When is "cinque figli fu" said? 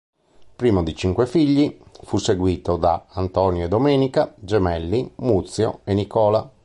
0.95-2.17